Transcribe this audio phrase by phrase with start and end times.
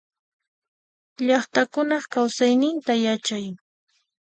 [1.25, 3.45] Llaqtakunaq kausayninta yachay.